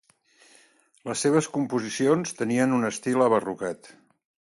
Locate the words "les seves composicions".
1.09-2.35